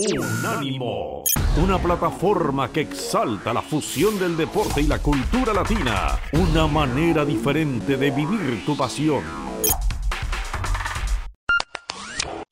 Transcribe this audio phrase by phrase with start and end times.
[0.00, 1.24] Unánimo,
[1.60, 7.96] una plataforma que exalta la fusión del deporte y la cultura latina, una manera diferente
[7.96, 9.24] de vivir tu pasión.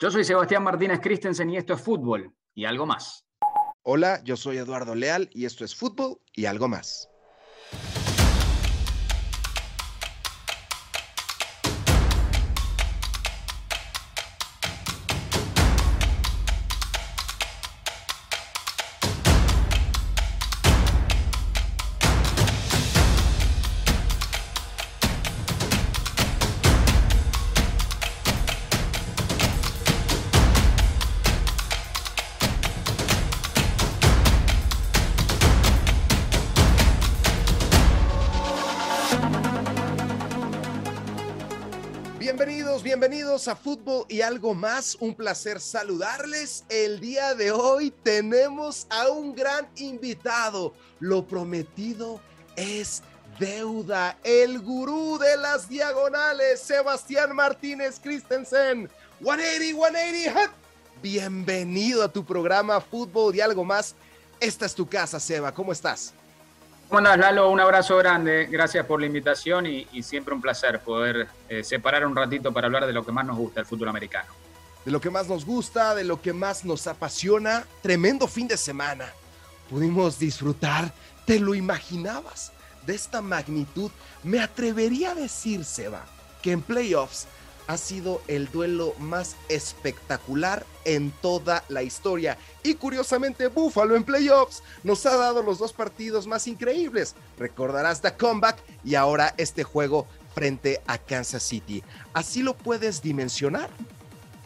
[0.00, 3.24] Yo soy Sebastián Martínez Christensen y esto es fútbol y algo más.
[3.84, 7.08] Hola, yo soy Eduardo Leal y esto es fútbol y algo más.
[43.36, 44.96] A Fútbol y algo más.
[44.98, 46.64] Un placer saludarles.
[46.70, 50.72] El día de hoy tenemos a un gran invitado.
[51.00, 52.18] Lo prometido
[52.56, 53.02] es
[53.38, 54.18] deuda.
[54.24, 58.88] El gurú de las diagonales, Sebastián Martínez Christensen.
[59.20, 60.52] 180, 180.
[61.02, 63.94] Bienvenido a tu programa Fútbol y algo más.
[64.40, 65.52] Esta es tu casa, Seba.
[65.52, 66.14] ¿Cómo estás?
[66.88, 67.50] ¿Cómo Lalo?
[67.50, 68.46] Un abrazo grande.
[68.46, 72.86] Gracias por la invitación y, siempre un placer poder eh, separar un ratito para hablar
[72.86, 74.30] de lo que más nos gusta, el fútbol americano.
[74.84, 77.66] De lo que más nos gusta, de lo que más nos apasiona.
[77.82, 79.06] Tremendo fin de semana.
[79.68, 80.92] Pudimos disfrutar.
[81.24, 82.52] ¿Te lo imaginabas?
[82.86, 83.90] De esta magnitud.
[84.22, 86.04] Me atrevería a decir, Seba,
[86.40, 87.26] que en playoffs
[87.66, 92.38] ha sido el duelo más espectacular en toda la historia.
[92.62, 97.14] Y curiosamente, Buffalo en playoffs nos ha dado los dos partidos más increíbles.
[97.38, 101.82] Recordarás The Comeback y ahora este juego frente a Kansas City.
[102.12, 103.70] ¿Así lo puedes dimensionar?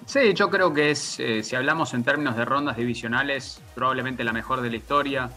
[0.07, 4.33] Sí, yo creo que es, eh, si hablamos en términos de rondas divisionales, probablemente la
[4.33, 5.31] mejor de la historia.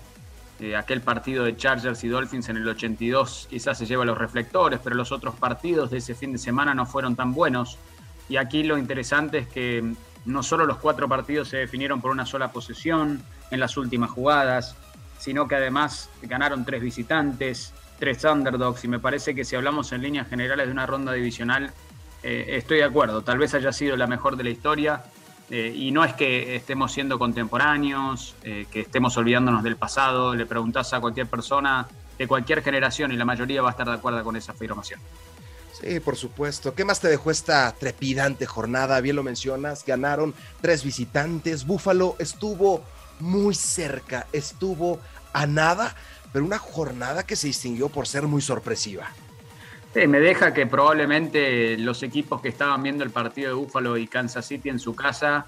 [0.64, 4.80] Eh, aquel partido de Chargers y Dolphins en el 82 quizás se lleva los reflectores,
[4.82, 7.78] pero los otros partidos de ese fin de semana no fueron tan buenos.
[8.30, 12.26] Y aquí lo interesante es que no solo los cuatro partidos se definieron por una
[12.26, 13.22] sola posesión
[13.52, 14.78] en las últimas jugadas,
[15.20, 20.02] sino que además ganaron tres visitantes, tres underdogs, y me parece que si hablamos en
[20.02, 21.74] líneas generales de una ronda divisional,
[22.24, 25.04] eh, estoy de acuerdo, tal vez haya sido la mejor de la historia,
[25.50, 30.46] eh, y no es que estemos siendo contemporáneos, eh, que estemos olvidándonos del pasado, le
[30.46, 31.88] preguntás a cualquier persona
[32.18, 35.00] de cualquier generación y la mayoría va a estar de acuerdo con esa afirmación.
[35.74, 36.74] Sí, por supuesto.
[36.76, 39.02] ¿Qué más te dejó esta trepidante jornada?
[39.02, 41.66] Bien lo mencionas, ganaron tres visitantes.
[41.66, 42.84] Búfalo estuvo
[43.20, 45.00] muy cerca, estuvo
[45.34, 45.96] a nada,
[46.32, 49.10] pero una jornada que se distinguió por ser muy sorpresiva.
[49.94, 54.08] Sí, me deja que probablemente los equipos que estaban viendo el partido de Buffalo y
[54.08, 55.46] Kansas City en su casa,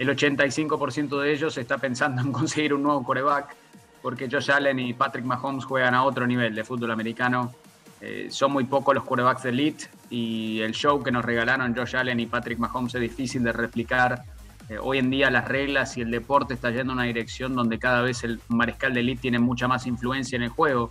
[0.00, 3.54] el 85% de ellos está pensando en conseguir un nuevo coreback,
[4.02, 7.54] porque Josh Allen y Patrick Mahomes juegan a otro nivel de fútbol americano.
[8.00, 11.94] Eh, son muy pocos los corebacks de elite y el show que nos regalaron Josh
[11.94, 14.24] Allen y Patrick Mahomes es difícil de replicar.
[14.68, 17.78] Eh, hoy en día las reglas y el deporte está yendo en una dirección donde
[17.78, 20.90] cada vez el mariscal de elite tiene mucha más influencia en el juego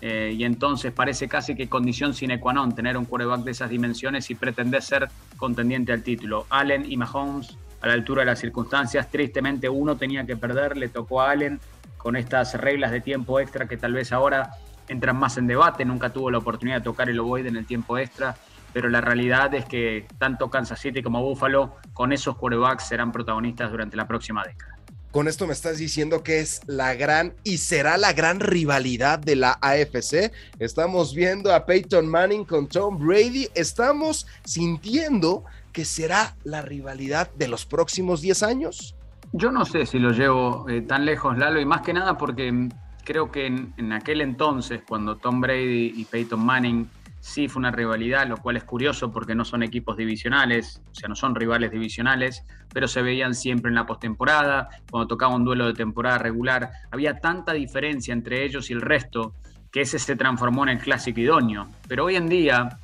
[0.00, 3.70] eh, y entonces parece casi que condición sine qua non tener un quarterback de esas
[3.70, 6.46] dimensiones y pretender ser contendiente al título.
[6.50, 10.88] Allen y Mahomes a la altura de las circunstancias, tristemente uno tenía que perder, le
[10.88, 11.60] tocó a Allen
[11.96, 14.50] con estas reglas de tiempo extra que tal vez ahora
[14.88, 17.98] entran más en debate, nunca tuvo la oportunidad de tocar el ovoide en el tiempo
[17.98, 18.36] extra,
[18.72, 23.70] pero la realidad es que tanto Kansas City como Buffalo con esos quarterbacks serán protagonistas
[23.70, 24.77] durante la próxima década.
[25.10, 29.36] Con esto me estás diciendo que es la gran y será la gran rivalidad de
[29.36, 30.32] la AFC.
[30.58, 33.48] Estamos viendo a Peyton Manning con Tom Brady.
[33.54, 38.94] Estamos sintiendo que será la rivalidad de los próximos 10 años.
[39.32, 42.68] Yo no sé si lo llevo eh, tan lejos, Lalo, y más que nada porque
[43.04, 46.90] creo que en, aquel entonces, cuando Tom Brady y Peyton Manning
[47.28, 51.08] sí fue una rivalidad, lo cual es curioso porque no son equipos divisionales, o sea,
[51.08, 55.66] no son rivales divisionales, pero se veían siempre en la postemporada, cuando tocaba un duelo
[55.66, 59.34] de temporada regular, había tanta diferencia entre ellos y el resto
[59.70, 61.68] que ese se transformó en el clásico idóneo.
[61.86, 62.78] Pero hoy en día,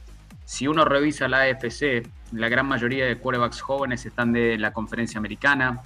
[0.44, 5.18] si uno revisa la AFC, la gran mayoría de quarterbacks jóvenes están de la conferencia
[5.18, 5.80] americana,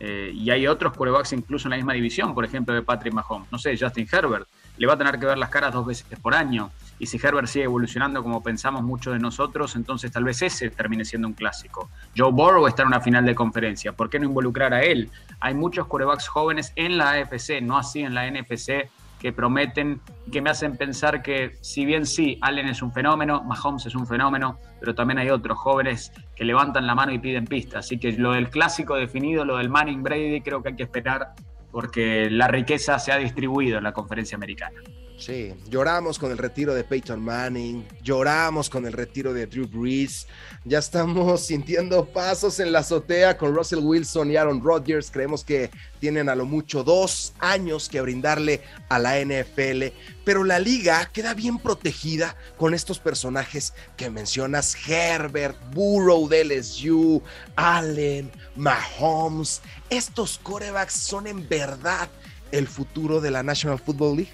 [0.00, 3.50] eh, y hay otros quarterbacks incluso en la misma división, por ejemplo, de Patrick Mahomes.
[3.50, 6.34] No sé, Justin Herbert, le va a tener que ver las caras dos veces por
[6.34, 6.70] año.
[6.98, 11.04] Y si Herbert sigue evolucionando como pensamos muchos de nosotros, entonces tal vez ese termine
[11.04, 11.90] siendo un clásico.
[12.16, 13.92] Joe Burrow está en una final de conferencia.
[13.92, 15.10] ¿Por qué no involucrar a él?
[15.40, 18.88] Hay muchos corebacks jóvenes en la AFC, no así en la NFC,
[19.22, 20.00] que prometen,
[20.32, 24.04] que me hacen pensar que si bien sí, Allen es un fenómeno, Mahomes es un
[24.04, 27.78] fenómeno, pero también hay otros jóvenes que levantan la mano y piden pista.
[27.78, 31.34] Así que lo del clásico definido, lo del Manning Brady, creo que hay que esperar
[31.72, 34.80] porque la riqueza se ha distribuido en la conferencia americana.
[35.22, 40.26] Sí, lloramos con el retiro de Peyton Manning, lloramos con el retiro de Drew Brees,
[40.64, 45.70] ya estamos sintiendo pasos en la azotea con Russell Wilson y Aaron Rodgers, creemos que
[46.00, 49.94] tienen a lo mucho dos años que brindarle a la NFL,
[50.24, 57.22] pero la liga queda bien protegida con estos personajes que mencionas, Herbert, Burrow de LSU,
[57.54, 59.62] Allen, Mahomes,
[59.96, 62.08] estos corebacks son en verdad
[62.50, 64.32] el futuro de la National Football League.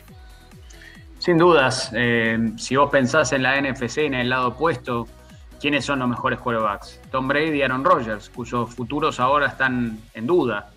[1.19, 5.09] Sin dudas, eh, si vos pensás en la NFC, en el lado opuesto,
[5.61, 7.01] ¿quiénes son los mejores quarterbacks?
[7.11, 10.71] Tom Brady y Aaron Rodgers, cuyos futuros ahora están en duda.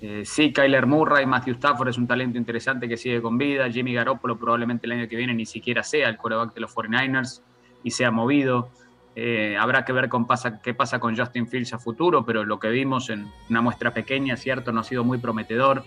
[0.00, 3.68] Eh, sí, Kyler Murray, Matthew Stafford es un talento interesante que sigue con vida.
[3.68, 7.42] Jimmy Garoppolo probablemente el año que viene ni siquiera sea el quarterback de los 49ers
[7.82, 8.70] y sea movido.
[9.20, 12.60] Eh, habrá que ver con pasa, qué pasa con Justin Fields a futuro, pero lo
[12.60, 15.84] que vimos en una muestra pequeña, cierto, no ha sido muy prometedor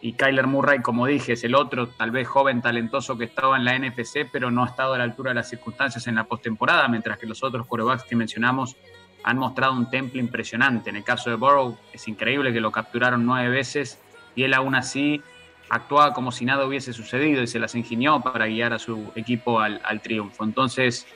[0.00, 3.64] y Kyler Murray, como dije, es el otro, tal vez joven, talentoso que estaba en
[3.64, 6.88] la NFC, pero no ha estado a la altura de las circunstancias en la postemporada,
[6.88, 8.74] mientras que los otros quarterbacks que mencionamos
[9.22, 10.90] han mostrado un temple impresionante.
[10.90, 14.00] En el caso de Burrow, es increíble que lo capturaron nueve veces
[14.34, 15.22] y él aún así
[15.68, 19.60] actuaba como si nada hubiese sucedido y se las ingenió para guiar a su equipo
[19.60, 20.42] al, triunfo.
[20.42, 21.06] Entonces,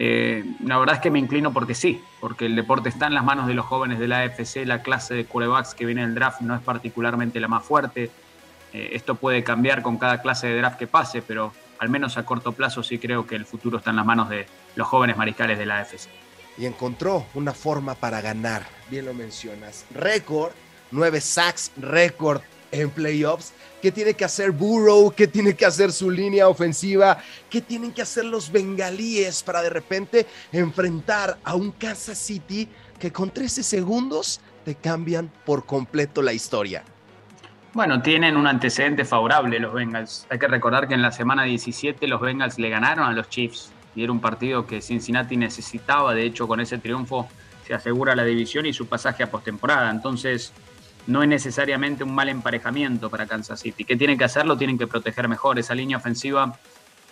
[0.00, 3.24] eh, la verdad es que me inclino porque sí, porque el deporte está en las
[3.24, 6.40] manos de los jóvenes de la AFC, la clase de quarterbacks que viene del draft
[6.40, 8.10] no es particularmente la más fuerte
[8.72, 12.24] eh, esto puede cambiar con cada clase de draft que pase, pero al menos a
[12.24, 14.46] corto plazo sí creo que el futuro está en las manos de
[14.76, 16.08] los jóvenes mariscales de la AFC.
[16.58, 19.84] Y encontró una forma para ganar, bien lo mencionas.
[19.94, 20.52] Récord,
[20.90, 22.42] nueve sacks, récord
[22.72, 23.52] en playoffs.
[23.80, 25.12] ¿Qué tiene que hacer Burrow?
[25.14, 27.18] ¿Qué tiene que hacer su línea ofensiva?
[27.48, 32.68] ¿Qué tienen que hacer los bengalíes para de repente enfrentar a un Kansas City
[32.98, 36.82] que con 13 segundos te cambian por completo la historia?
[37.74, 40.26] Bueno, tienen un antecedente favorable los Bengals.
[40.30, 43.70] Hay que recordar que en la semana 17 los Bengals le ganaron a los Chiefs
[43.94, 46.14] y era un partido que Cincinnati necesitaba.
[46.14, 47.28] De hecho, con ese triunfo
[47.66, 49.90] se asegura la división y su pasaje a postemporada.
[49.90, 50.52] Entonces,
[51.08, 53.84] no es necesariamente un mal emparejamiento para Kansas City.
[53.84, 54.56] ¿Qué tienen que hacerlo?
[54.56, 55.58] Tienen que proteger mejor.
[55.58, 56.56] Esa línea ofensiva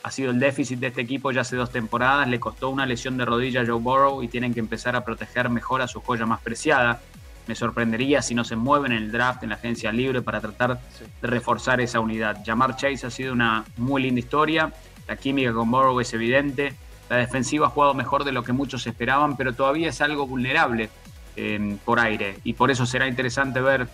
[0.03, 2.29] ha sido el déficit de este equipo ya hace dos temporadas.
[2.29, 5.49] Le costó una lesión de rodilla a Joe Burrow y tienen que empezar a proteger
[5.49, 7.01] mejor a su joya más preciada
[7.47, 10.81] me sorprendería si no se mueven en el draft, en la agencia libre, para tratar
[11.23, 12.43] de reforzar esa unidad.
[12.45, 14.73] Llamar Chase ha sido una muy linda historia,
[15.07, 16.75] la química con Burrow es evidente,
[17.09, 20.91] la defensiva ha jugado mejor de lo que muchos esperaban, pero todavía es algo vulnerable
[21.85, 23.89] por aire, y por eso será interesante ver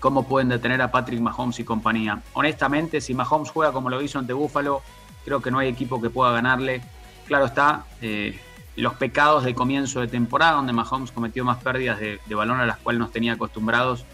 [0.00, 2.22] cómo pueden detener a Patrick Mahomes y compañía.
[2.32, 4.82] Honestamente, si Mahomes juega como lo hizo ante Buffalo,
[5.24, 6.82] creo que no hay equipo que pueda ganarle.
[7.26, 8.38] Claro está, eh,
[8.76, 12.78] los pecados de comienzo de temporada, donde Mahomes cometió más pérdidas de, balón a las
[12.78, 14.04] cuales nos tenía acostumbrados,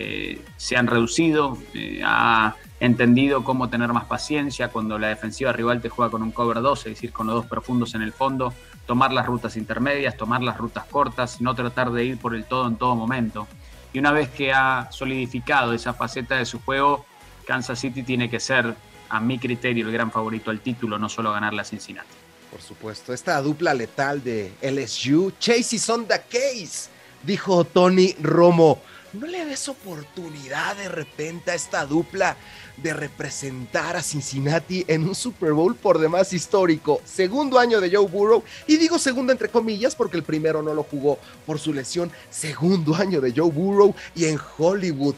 [0.00, 5.82] eh, se han reducido, eh, ha entendido cómo tener más paciencia cuando la defensiva rival
[5.82, 8.54] te juega con un cover 2, es decir, con los dos profundos en el fondo,
[8.86, 12.68] tomar las rutas intermedias, tomar las rutas cortas, no tratar de ir por el todo
[12.68, 13.48] en todo momento.
[13.92, 17.04] Y una vez que ha solidificado esa faceta de su juego,
[17.44, 18.76] Kansas City tiene que ser,
[19.08, 22.06] a mi criterio, el gran favorito al título, no solo ganar la Cincinnati.
[22.52, 26.88] Por supuesto, esta dupla letal de LSU, Chase y Sonda Case,
[27.24, 28.80] dijo Tony Romo.
[29.12, 32.36] ¿No le ves oportunidad de repente a esta dupla
[32.76, 37.00] de representar a Cincinnati en un Super Bowl por demás histórico?
[37.04, 40.82] Segundo año de Joe Burrow, y digo segundo entre comillas porque el primero no lo
[40.82, 42.10] jugó por su lesión.
[42.30, 45.14] Segundo año de Joe Burrow y en Hollywood.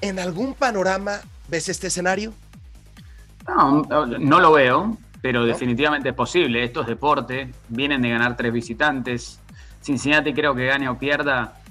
[0.00, 2.34] ¿En algún panorama ves este escenario?
[3.46, 6.64] No, no lo veo pero definitivamente es posible.
[6.64, 9.40] Esto es deporte, vienen de ganar tres visitantes.
[9.80, 11.61] Cincinnati creo que gane o pierda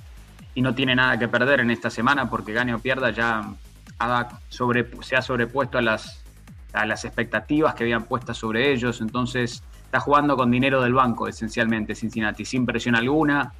[0.53, 3.53] y no tiene nada que perder en esta semana porque gane o pierda ya
[5.01, 6.23] se ha sobrepuesto a las,
[6.73, 9.01] a las expectativas que habían puestas sobre ellos.
[9.01, 13.53] Entonces está jugando con dinero del banco esencialmente Cincinnati, sin presión alguna.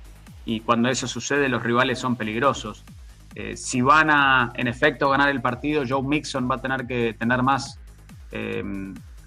[0.45, 2.83] Y cuando eso sucede los rivales son peligrosos.
[3.36, 7.13] Eh, si van a, en efecto, ganar el partido, Joe Mixon va a tener que
[7.13, 7.79] tener más
[8.31, 8.63] eh,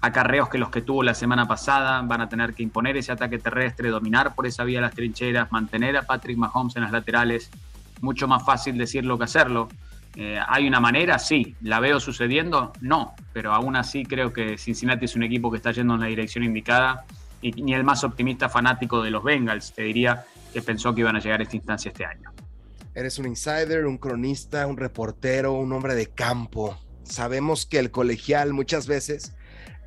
[0.05, 2.01] acarreos que los que tuvo la semana pasada.
[2.01, 5.97] Van a tener que imponer ese ataque terrestre, dominar por esa vía las trincheras, mantener
[5.97, 7.49] a Patrick Mahomes en las laterales.
[8.01, 9.67] Mucho más fácil decirlo que hacerlo.
[10.15, 11.19] Eh, ¿Hay una manera?
[11.19, 11.55] Sí.
[11.61, 12.73] ¿La veo sucediendo?
[12.81, 13.15] No.
[13.33, 16.43] Pero aún así creo que Cincinnati es un equipo que está yendo en la dirección
[16.43, 17.05] indicada
[17.41, 21.15] y ni el más optimista fanático de los Bengals te diría que pensó que iban
[21.15, 22.31] a llegar a esta instancia este año.
[22.93, 28.53] Eres un insider, un cronista, un reportero, un hombre de campo sabemos que el colegial
[28.53, 29.33] muchas veces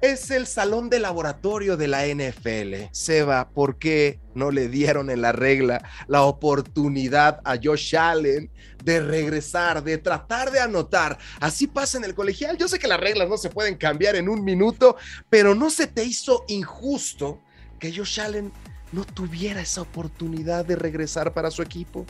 [0.00, 2.90] es el salón de laboratorio de la NFL.
[2.92, 8.50] Seba, ¿por qué no le dieron en la regla la oportunidad a Josh Allen
[8.84, 11.18] de regresar, de tratar de anotar?
[11.40, 12.56] Así pasa en el colegial.
[12.56, 14.96] Yo sé que las reglas no se pueden cambiar en un minuto,
[15.28, 17.42] pero ¿no se te hizo injusto
[17.78, 18.52] que Josh Allen
[18.92, 22.06] no tuviera esa oportunidad de regresar para su equipo?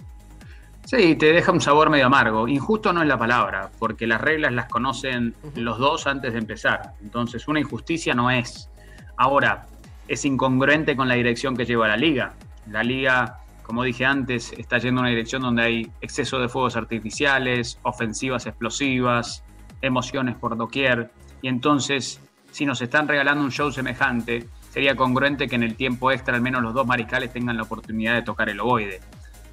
[0.90, 2.48] Sí, te deja un sabor medio amargo.
[2.48, 6.94] Injusto no es la palabra, porque las reglas las conocen los dos antes de empezar.
[7.02, 8.70] Entonces, una injusticia no es.
[9.18, 9.66] Ahora,
[10.08, 12.32] es incongruente con la dirección que lleva la liga.
[12.70, 16.74] La liga, como dije antes, está yendo en una dirección donde hay exceso de fuegos
[16.74, 19.44] artificiales, ofensivas explosivas,
[19.82, 21.10] emociones por doquier.
[21.42, 22.18] Y entonces,
[22.50, 26.40] si nos están regalando un show semejante, sería congruente que en el tiempo extra al
[26.40, 29.02] menos los dos mariscales tengan la oportunidad de tocar el ovoide.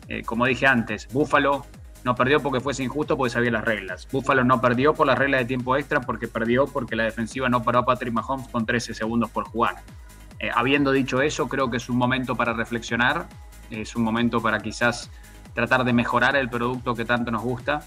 [0.08, 1.66] Eh, como dije antes, Buffalo
[2.04, 4.08] no perdió porque fuese injusto, porque sabía las reglas.
[4.12, 7.64] Buffalo no perdió por las reglas de tiempo extra porque perdió porque la defensiva no
[7.64, 9.78] paró a Patrick Mahomes con 13 segundos por jugar.
[10.40, 13.26] Eh, habiendo dicho eso, creo que es un momento para reflexionar,
[13.72, 15.10] es un momento para quizás
[15.56, 17.84] tratar de mejorar el producto que tanto nos gusta.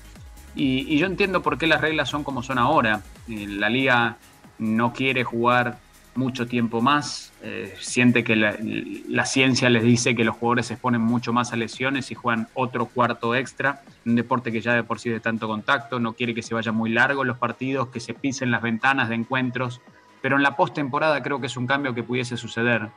[0.57, 3.03] Y, y yo entiendo por qué las reglas son como son ahora.
[3.29, 4.17] Eh, la liga
[4.59, 5.79] no quiere jugar
[6.19, 7.33] mucho tiempo más.
[7.43, 11.57] Eh, siente que la, ciencia les dice que los jugadores se exponen mucho más a
[11.57, 13.83] lesiones y juegan otro cuarto extra.
[14.05, 16.75] Un deporte que ya de por sí de tanto contacto, no quiere que se vayan
[16.75, 19.81] muy largos los partidos, que se pisen las ventanas de encuentros.
[20.21, 22.89] Pero en la postemporada creo que es un cambio que pudiese suceder.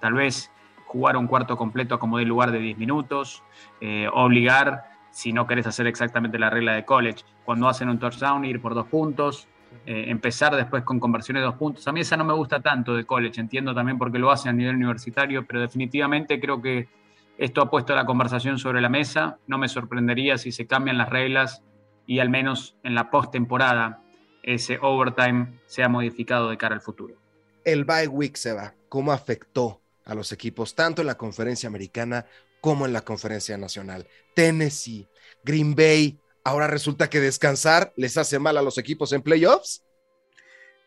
[0.00, 0.50] Tal vez
[0.86, 3.42] jugar un cuarto completo como de lugar de 10 minutos,
[3.80, 8.44] eh, obligar, si no querés hacer exactamente la regla de college, cuando hacen un touchdown,
[8.44, 9.46] ir por dos puntos,
[9.86, 11.86] eh, empezar después con conversiones de dos puntos.
[11.88, 14.52] A mí esa no me gusta tanto de college, entiendo también porque lo hace a
[14.52, 16.88] nivel universitario, pero definitivamente creo que
[17.38, 19.38] esto ha puesto la conversación sobre la mesa.
[19.46, 21.62] No me sorprendería si se cambian las reglas
[22.06, 24.02] y al menos en la postemporada
[24.42, 27.14] ese overtime sea modificado de cara al futuro.
[27.64, 28.74] El bye week se va.
[28.88, 32.26] ¿Cómo afectó a los equipos tanto en la conferencia americana
[32.60, 34.06] como en la conferencia nacional?
[34.34, 35.08] Tennessee,
[35.44, 39.84] Green Bay, ahora resulta que descansar les hace mal a los equipos en playoffs?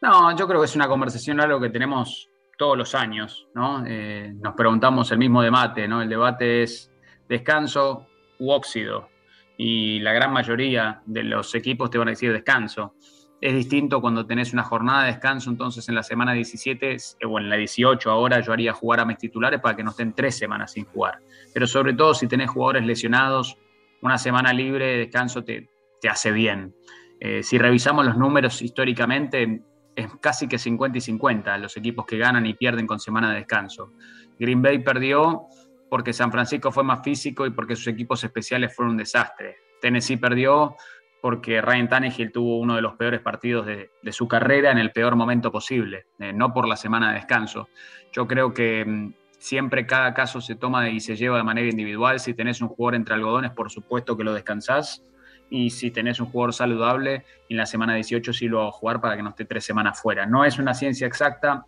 [0.02, 3.84] No, yo creo que es una conversación algo que tenemos todos los años, ¿no?
[3.88, 6.02] Eh, nos preguntamos el mismo debate, ¿no?
[6.02, 6.92] El debate es
[7.28, 8.08] descanso
[8.40, 9.10] u óxido.
[9.58, 12.96] Y la gran mayoría de los equipos te van a decir descanso.
[13.40, 17.50] Es distinto cuando tenés una jornada de descanso, entonces en la semana 17 o en
[17.50, 20.72] la 18 ahora yo haría jugar a mis titulares para que no estén tres semanas
[20.72, 21.20] sin jugar.
[21.54, 23.58] Pero sobre todo si tenés jugadores lesionados
[24.04, 25.70] una semana libre de descanso te,
[26.00, 26.76] te hace bien.
[27.20, 29.62] Eh, si revisamos los números históricamente,
[29.96, 33.38] es casi que 50 y 50 los equipos que ganan y pierden con semana de
[33.38, 33.94] descanso.
[34.38, 35.44] Green Bay perdió
[35.90, 39.56] porque San Francisco fue más físico y porque sus equipos especiales fueron un desastre.
[39.80, 40.76] Tennessee perdió
[41.22, 45.16] porque Ryan Tannehill tuvo uno de los peores partidos de, su carrera en el peor
[45.16, 47.70] momento posible, eh, no por la semana de descanso.
[48.12, 52.18] Yo creo que mm, Siempre cada caso se toma y se lleva de manera individual.
[52.22, 55.04] Si tenés un jugador entre algodones, por supuesto que lo descansás.
[55.50, 59.18] Y si tenés un jugador saludable, en la semana 18 sí lo a jugar para
[59.18, 60.26] que no esté tres semanas fuera.
[60.26, 61.66] No es una ciencia exacta.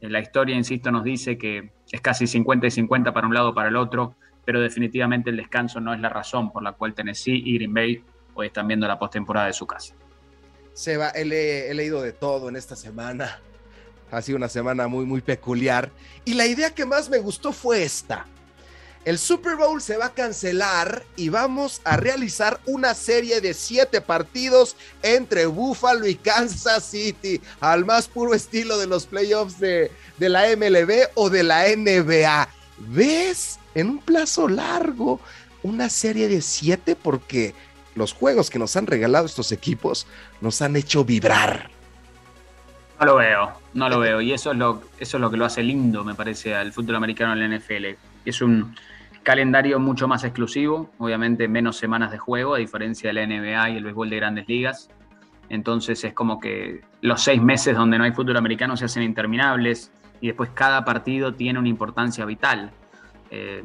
[0.00, 3.68] La historia, insisto, nos dice que es casi 50 y 50 para un lado para
[3.68, 4.14] el otro,
[4.46, 8.02] pero definitivamente el descanso no es la razón por la cual Tennessee y Green Bay
[8.32, 9.94] hoy están viendo la postemporada de su casa.
[10.72, 13.40] Seba, he, he leído de todo en esta semana
[14.10, 15.90] ha sido una semana muy, muy peculiar.
[16.24, 18.26] Y la idea que más me gustó fue esta.
[19.04, 24.02] El Super Bowl se va a cancelar y vamos a realizar una serie de siete
[24.02, 30.28] partidos entre Buffalo y Kansas City, al más puro estilo de los playoffs de, de
[30.28, 32.48] la MLB o de la NBA.
[32.88, 33.58] ¿Ves?
[33.74, 35.18] En un plazo largo,
[35.62, 37.54] una serie de siete porque
[37.94, 40.06] los juegos que nos han regalado estos equipos
[40.42, 41.70] nos han hecho vibrar.
[43.00, 44.20] No lo veo, no lo veo.
[44.20, 46.96] Y eso es lo, eso es lo que lo hace lindo, me parece, al fútbol
[46.96, 47.96] americano en la NFL.
[48.26, 48.74] Es un
[49.22, 53.76] calendario mucho más exclusivo, obviamente menos semanas de juego, a diferencia de la NBA y
[53.78, 54.90] el béisbol de grandes ligas.
[55.48, 59.90] Entonces es como que los seis meses donde no hay fútbol americano se hacen interminables
[60.20, 62.70] y después cada partido tiene una importancia vital.
[63.30, 63.62] Eh,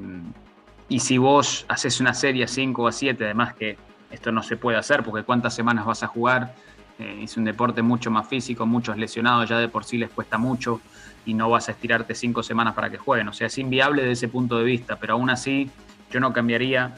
[0.88, 3.78] y si vos haces una serie a 5 o a 7, además que
[4.12, 6.56] esto no se puede hacer porque cuántas semanas vas a jugar,
[7.00, 10.38] eh, es un deporte mucho más físico, muchos lesionados, ya de por sí les cuesta
[10.38, 10.80] mucho
[11.26, 13.28] y no vas a estirarte cinco semanas para que jueguen.
[13.28, 15.70] O sea, es inviable desde ese punto de vista, pero aún así
[16.12, 16.96] yo no cambiaría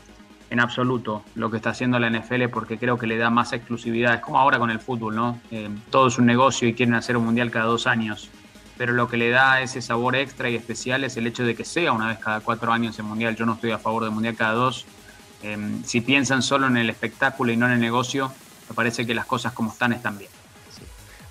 [0.50, 4.16] en absoluto lo que está haciendo la NFL porque creo que le da más exclusividad.
[4.16, 5.40] Es como ahora con el fútbol, ¿no?
[5.52, 8.30] Eh, todo es un negocio y quieren hacer un mundial cada dos años.
[8.78, 11.66] Pero lo que le da ese sabor extra y especial es el hecho de que
[11.66, 13.36] sea una vez cada cuatro años el mundial.
[13.36, 14.86] Yo no estoy a favor del mundial cada dos.
[15.42, 18.32] Eh, si piensan solo en el espectáculo y no en el negocio,
[18.70, 20.32] me parece que las cosas como están están bien.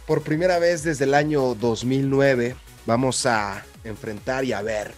[0.07, 4.95] Por primera vez desde el año 2009 vamos a enfrentar y a ver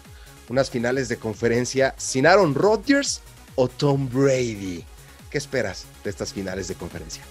[0.48, 3.22] unas finales de conferencia sin Aaron Rodgers
[3.54, 4.84] o Tom Brady.
[5.30, 7.22] ¿Qué esperas de estas finales de conferencia?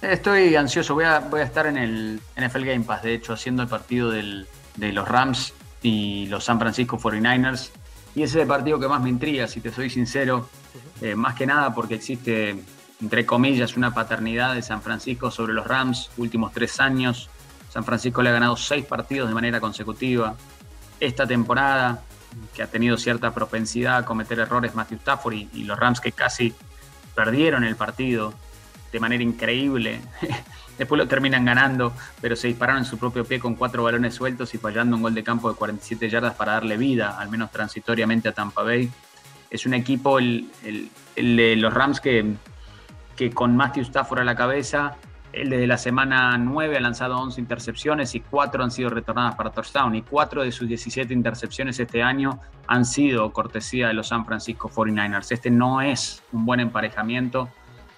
[0.00, 3.62] Estoy ansioso, voy a, voy a estar en el NFL Game Pass, de hecho, haciendo
[3.62, 5.52] el partido de los Rams
[5.82, 7.70] y los San Francisco 49ers.
[8.14, 10.48] Y ese es el partido que más me intriga, si te soy sincero,
[11.00, 12.56] eh, más que nada porque existe,
[13.02, 17.28] entre comillas, una paternidad de San Francisco sobre los Rams, últimos tres años.
[17.68, 20.34] San Francisco le ha ganado seis partidos de manera consecutiva.
[21.00, 22.02] Esta temporada,
[22.54, 26.54] que ha tenido cierta propensidad a cometer errores Matthew Stafford y los Rams que casi
[27.14, 28.32] perdieron el partido
[28.92, 30.00] de manera increíble.
[30.78, 34.54] Después lo terminan ganando, pero se dispararon en su propio pie con cuatro balones sueltos
[34.54, 38.28] y fallando un gol de campo de 47 yardas para darle vida, al menos transitoriamente,
[38.28, 38.90] a Tampa Bay.
[39.50, 40.50] Es un equipo, el,
[41.14, 42.34] de los Rams, que,
[43.16, 44.96] que con Matthew Stafford a la cabeza,
[45.32, 49.50] él desde la semana 9 ha lanzado 11 intercepciones y 4 han sido retornadas para
[49.50, 49.94] touchdown.
[49.94, 54.68] Y 4 de sus 17 intercepciones este año han sido cortesía de los San Francisco
[54.68, 55.32] 49ers.
[55.32, 57.48] Este no es un buen emparejamiento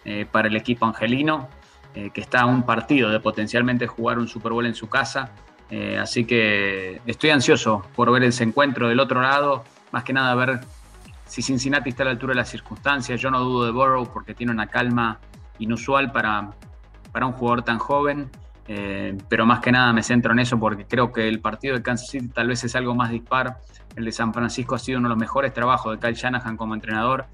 [0.04, 1.48] eh, para el equipo angelino,
[1.94, 5.30] eh, que está a un partido de potencialmente jugar un Super Bowl en su casa.
[5.70, 10.34] Eh, así que estoy ansioso por ver ese encuentro del otro lado, más que nada
[10.34, 10.60] ver
[11.26, 13.20] si Cincinnati está a la altura de las circunstancias.
[13.20, 15.20] Yo no dudo de Burrow porque tiene una calma
[15.58, 16.50] inusual para,
[17.12, 18.30] para un jugador tan joven.
[19.28, 22.08] pero más que nada me centro en eso porque creo que el partido de Kansas
[22.08, 23.58] City tal vez es algo más dispar.
[23.96, 26.74] El de San Francisco ha sido uno de los mejores trabajos de Kyle Shanahan como
[26.74, 27.26] entrenador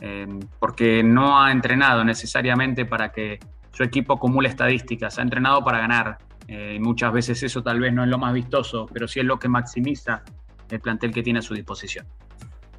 [0.00, 3.38] Em, porque no ha entrenado necesariamente para que
[3.72, 6.18] su equipo acumule estadísticas, ha entrenado para ganar.
[6.48, 9.38] Eh, muchas veces eso tal vez no es lo más vistoso, pero sí es lo
[9.38, 10.22] que maximiza
[10.70, 12.06] el plantel que tiene a su disposición.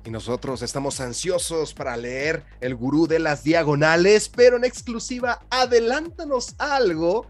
[0.07, 6.55] Y nosotros estamos ansiosos para leer El Gurú de las Diagonales, pero en exclusiva, adelántanos
[6.59, 7.27] algo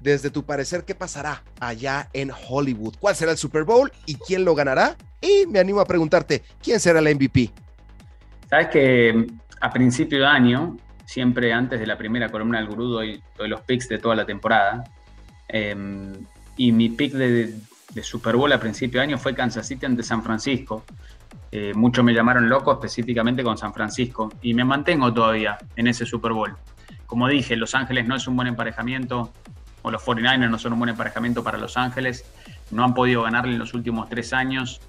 [0.00, 2.94] desde tu parecer qué pasará allá en Hollywood.
[2.98, 4.96] ¿Cuál será el Super Bowl y quién lo ganará?
[5.20, 7.50] Y me animo a preguntarte, ¿quién será el MVP?
[8.48, 9.26] Sabes que
[9.60, 13.90] a principio de año, siempre antes de la primera columna del gurú, doy, los picks
[13.90, 14.84] de toda la temporada.
[15.48, 16.14] Em,
[16.56, 17.52] y mi pick de,
[18.02, 20.82] Super Bowl a principio de año fue Kansas City ante San Francisco.
[21.52, 26.04] Eh, muchos me llamaron loco específicamente con San Francisco y me mantengo todavía en ese
[26.04, 26.56] Super Bowl.
[27.06, 29.32] Como dije, Los Ángeles no es un buen emparejamiento,
[29.82, 32.24] o los 49ers no son un buen emparejamiento para Los Ángeles.
[32.72, 34.80] No han podido ganarle en los últimos tres años.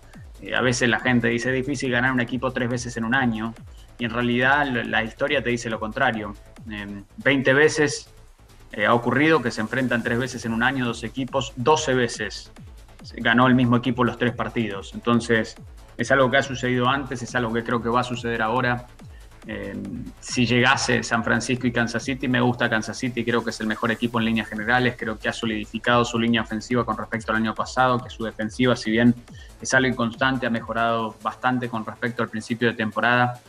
[0.41, 3.13] Eh, a veces la gente dice es difícil ganar un equipo tres veces en un
[3.13, 3.53] año
[3.99, 6.33] y en realidad la historia te dice lo contrario.
[7.17, 8.09] 20 veces
[8.71, 12.51] eh, ha ocurrido que se enfrentan tres veces en un año dos equipos, 12 veces
[13.17, 14.93] ganó el mismo equipo los tres partidos.
[14.95, 15.55] Entonces
[15.97, 18.85] es algo que ha sucedido antes, es algo que creo que va a suceder ahora.
[19.49, 23.59] Em, si llegase San Francisco y Kansas City, me gusta Kansas City, creo que es
[23.61, 27.31] el mejor equipo en líneas generales, creo que ha solidificado su línea ofensiva con respecto
[27.31, 29.15] al año pasado, que su defensiva, si bien
[29.61, 33.39] es algo inconstante, ha mejorado bastante con respecto al principio de temporada.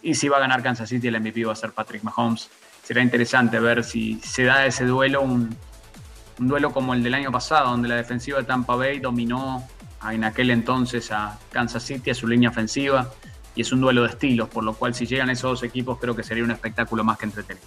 [0.00, 2.48] Y si va a ganar Kansas City, el MVP va a ser Patrick Mahomes.
[2.84, 5.56] Será interesante ver si se da ese duelo, un
[6.38, 9.66] duelo como el del año pasado, donde la defensiva de Tampa Bay dominó
[10.10, 13.12] en aquel entonces a Kansas City, a su línea ofensiva
[13.54, 16.16] y es un duelo de estilos, por lo cual si llegan esos dos equipos creo
[16.16, 17.66] que sería un espectáculo más que entretenido.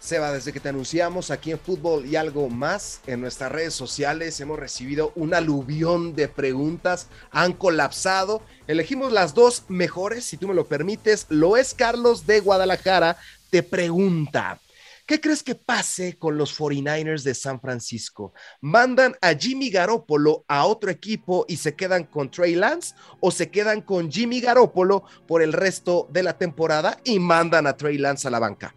[0.00, 4.40] Seba, desde que te anunciamos aquí en Fútbol y algo más, en nuestras redes sociales
[4.40, 8.40] hemos recibido un aluvión de preguntas, han colapsado.
[8.66, 11.26] Elegimos las dos mejores, si tú me lo permites.
[11.28, 13.18] Lo es Carlos de Guadalajara,
[13.50, 14.60] te pregunta,
[15.08, 18.34] ¿Qué crees que pase con los 49ers de San Francisco?
[18.60, 23.50] ¿Mandan a Jimmy Garoppolo a otro equipo y se quedan con Trey Lance o se
[23.50, 28.28] quedan con Jimmy Garoppolo por el resto de la temporada y mandan a Trey Lance
[28.28, 28.74] a la banca?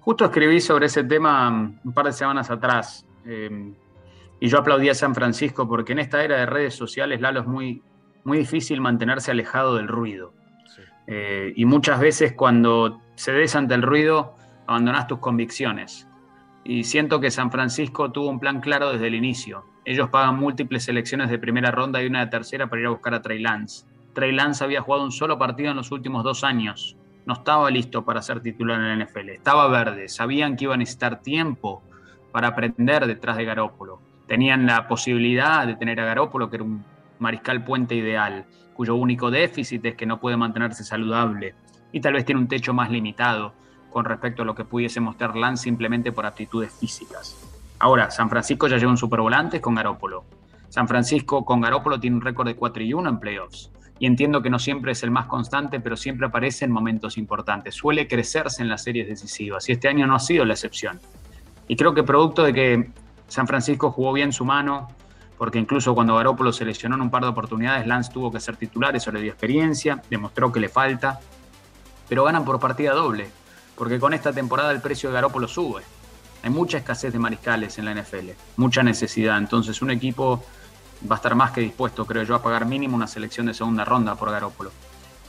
[0.00, 3.72] Justo escribí sobre ese tema un par de semanas atrás eh,
[4.40, 7.46] y yo aplaudí a San Francisco porque en esta era de redes sociales, Lalo, es
[7.46, 7.80] muy,
[8.24, 10.32] muy difícil mantenerse alejado del ruido.
[11.06, 14.34] Eh, y muchas veces cuando se des ante el ruido,
[14.70, 16.06] abandonas tus convicciones.
[16.62, 19.64] Y siento que San Francisco tuvo un plan claro desde el inicio.
[19.84, 23.14] Ellos pagan múltiples selecciones de primera ronda y una de tercera para ir a buscar
[23.14, 23.84] a Trey Lance.
[24.12, 26.96] Trey Lance había jugado un solo partido en los últimos dos años.
[27.26, 29.30] No estaba listo para ser titular en la NFL.
[29.30, 30.08] Estaba verde.
[30.08, 31.82] Sabían que iba a necesitar tiempo
[32.30, 34.00] para aprender detrás de Garópolo.
[34.28, 36.84] Tenían la posibilidad de tener a Garópolo, que era un
[37.18, 41.56] mariscal puente ideal, cuyo único déficit es que no puede mantenerse saludable
[41.90, 43.52] y tal vez tiene un techo más limitado
[43.90, 47.36] con respecto a lo que pudiese mostrar Lance simplemente por aptitudes físicas.
[47.78, 50.24] Ahora, San Francisco ya lleva un supervolante con Garópolo.
[50.68, 53.70] San Francisco con Garópolo tiene un récord de 4 y 1 en playoffs.
[53.98, 57.74] Y entiendo que no siempre es el más constante, pero siempre aparece en momentos importantes.
[57.74, 61.00] Suele crecerse en las series decisivas y este año no ha sido la excepción.
[61.68, 62.90] Y creo que producto de que
[63.28, 64.88] San Francisco jugó bien su mano,
[65.38, 68.56] porque incluso cuando Garópolo se lesionó en un par de oportunidades, Lance tuvo que ser
[68.56, 71.20] titular, eso le dio experiencia, demostró que le falta,
[72.08, 73.30] pero ganan por partida doble,
[73.80, 75.80] porque con esta temporada el precio de Garópolo sube.
[76.42, 80.44] Hay mucha escasez de mariscales en la NFL, mucha necesidad, entonces un equipo
[81.10, 83.86] va a estar más que dispuesto, creo yo, a pagar mínimo una selección de segunda
[83.86, 84.70] ronda por Garópolo.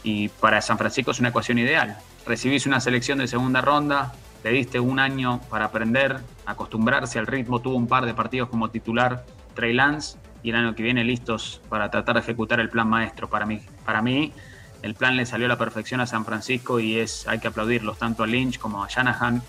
[0.04, 1.98] Y para San Francisco es una ecuación ideal.
[2.26, 4.12] Recibís una selección de segunda ronda,
[4.44, 8.70] le diste un año para aprender, acostumbrarse al ritmo, tuvo un par de partidos como
[8.70, 12.90] titular Trey Lance y el año que viene listos para tratar de ejecutar el plan
[12.90, 13.30] maestro.
[13.30, 14.34] Para mí, para mí
[14.82, 17.98] el plan le salió a la perfección a San Francisco y es hay que aplaudirlos
[17.98, 19.44] tanto a Lynch como a Shanahan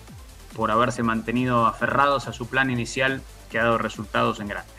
[0.55, 4.71] por haberse mantenido aferrados a su plan inicial que ha dado resultados en grande.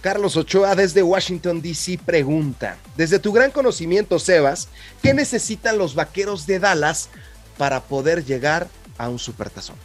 [0.00, 1.98] Carlos Ochoa desde Washington, D.C.
[2.04, 4.68] pregunta, desde tu gran conocimiento, Sebas,
[5.00, 7.08] ¿qué necesitan los vaqueros de Dallas
[7.56, 8.66] para poder llegar
[8.98, 9.76] a un supertazón?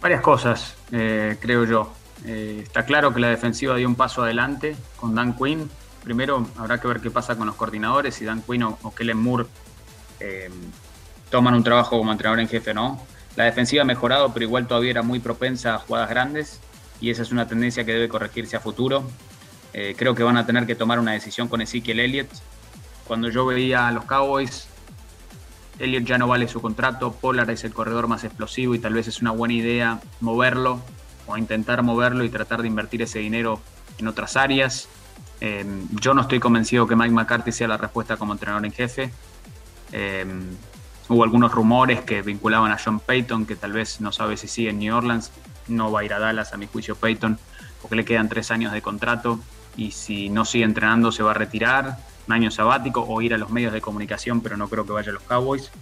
[0.00, 1.92] Varias cosas, eh, creo yo.
[2.24, 5.68] Eh, está claro que la defensiva dio un paso adelante con Dan Quinn.
[6.04, 9.46] Primero habrá que ver qué pasa con los coordinadores, si Dan Quinn o, Kellen Moore
[10.20, 10.50] eh,
[11.30, 13.00] toman un trabajo como entrenador en jefe no.
[13.36, 16.60] La defensiva ha mejorado, pero igual todavía era muy propensa a jugadas grandes
[17.00, 19.04] y esa es una tendencia que debe corregirse a futuro.
[19.72, 22.28] Eh, creo que van a tener que tomar una decisión con Ezekiel Elliott.
[23.06, 24.68] Cuando yo veía a los Cowboys,
[25.78, 29.08] Elliott ya no vale su contrato, Pollard es el corredor más explosivo y tal vez
[29.08, 30.80] es una buena idea moverlo
[31.26, 33.60] o intentar moverlo y tratar de invertir ese dinero
[33.98, 34.88] en otras áreas.
[35.44, 35.66] Eh,
[36.00, 39.10] yo no estoy convencido que Mike McCarthy sea la respuesta como entrenador en jefe.
[39.90, 40.24] Eh,
[41.08, 44.70] hubo algunos rumores que vinculaban a John Payton, que tal vez no sabe si sigue
[44.70, 45.32] en New Orleans
[45.66, 47.40] no va a ir a Dallas, a mi juicio, Peyton,
[47.80, 49.40] porque le quedan tres años de contrato
[49.76, 53.38] y si no sigue entrenando se va a retirar, un año sabático o ir a
[53.38, 55.72] los medios de comunicación, pero no creo que vaya a los Cowboys.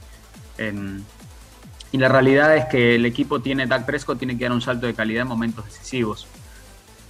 [1.93, 4.87] y la realidad es que el equipo tiene, Dak Prescott tiene que dar un salto
[4.87, 6.27] de calidad en momentos decisivos.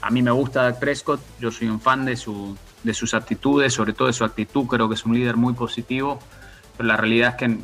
[0.03, 3.75] A mí me gusta Dak Prescott, yo soy un fan de, su, de sus actitudes,
[3.75, 6.19] sobre todo de su actitud, creo que es un líder muy positivo,
[6.77, 7.59] pero la realidad es que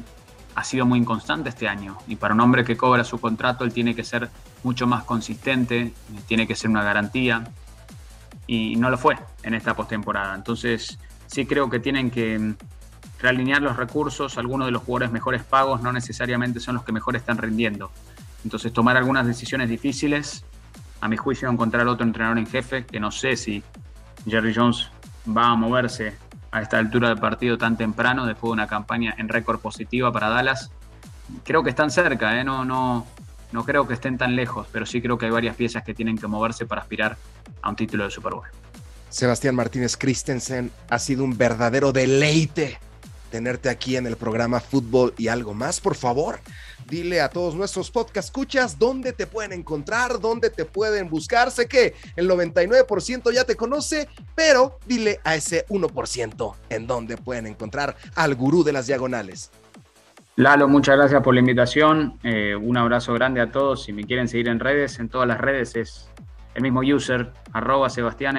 [0.55, 3.73] ha sido muy inconstante este año y para un hombre que cobra su contrato él
[3.73, 4.31] tiene que ser
[4.63, 5.93] mucho más consistente,
[6.27, 7.45] tiene que ser una garantía
[8.47, 10.35] y no lo fue en esta postemporada.
[10.35, 12.55] Entonces sí creo que tienen que
[13.21, 17.17] realinear los recursos, algunos de los jugadores mejores pagos no necesariamente son los que mejor
[17.17, 17.91] están rindiendo.
[18.45, 20.45] Entonces tomar algunas decisiones difíciles,
[21.01, 23.63] a mi juicio encontrar otro entrenador en jefe, que no sé si
[24.27, 24.91] Jerry Jones
[25.27, 26.17] va a moverse
[26.51, 30.29] a esta altura del partido tan temprano, después de una campaña en récord positiva para
[30.29, 30.71] Dallas.
[31.45, 32.45] Creo que están cerca, ¿eh?
[32.45, 33.07] no, no,
[33.53, 36.17] no creo que estén tan lejos, pero sí creo que hay varias piezas que tienen
[36.17, 37.17] que moverse para aspirar
[37.63, 38.47] a un título de Super Bowl.
[39.09, 42.79] Sebastián Martínez Christensen, ha sido un verdadero deleite
[43.31, 45.81] tenerte aquí en el programa Fútbol y algo más.
[45.81, 46.41] Por favor,
[46.89, 51.51] dile a todos nuestros podcast escuchas dónde te pueden encontrar, dónde te pueden buscar.
[51.51, 57.47] Sé que el 99% ya te conoce, pero dile a ese 1% en dónde pueden
[57.47, 59.51] encontrar al gurú de las diagonales.
[60.37, 62.19] Lalo, muchas gracias por la invitación.
[62.23, 63.85] Eh, un abrazo grande a todos.
[63.85, 66.11] Si me quieren seguir en redes, en todas las redes es
[66.55, 68.37] el mismo user, arroba Sebastián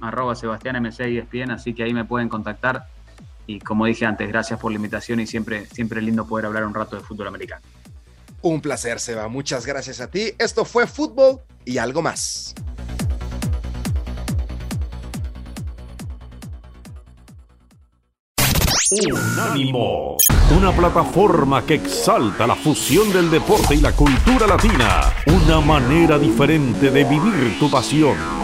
[0.00, 0.86] arroba Sebastián
[1.50, 2.86] así que ahí me pueden contactar
[3.46, 6.74] y como dije antes, gracias por la invitación y siempre, siempre lindo poder hablar un
[6.74, 7.62] rato de fútbol americano.
[8.42, 9.26] Un placer, Seba.
[9.28, 10.32] Muchas gracias a ti.
[10.38, 12.54] Esto fue Fútbol y algo más.
[18.90, 20.18] Unánimo,
[20.56, 26.90] una plataforma que exalta la fusión del deporte y la cultura latina, una manera diferente
[26.90, 28.43] de vivir tu pasión.